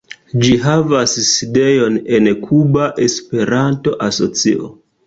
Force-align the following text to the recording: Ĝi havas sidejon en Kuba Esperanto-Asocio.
Ĝi 0.45 0.53
havas 0.63 1.13
sidejon 1.27 2.01
en 2.17 2.33
Kuba 2.47 2.89
Esperanto-Asocio. 3.09 4.77